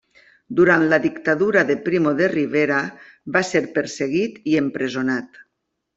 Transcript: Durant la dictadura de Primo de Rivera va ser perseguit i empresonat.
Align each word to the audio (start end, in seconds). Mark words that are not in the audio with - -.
Durant 0.59 0.85
la 0.93 0.97
dictadura 1.03 1.63
de 1.67 1.75
Primo 1.89 2.15
de 2.21 2.29
Rivera 2.33 2.79
va 3.37 3.47
ser 3.53 3.65
perseguit 3.79 4.41
i 4.55 4.61
empresonat. 4.63 5.43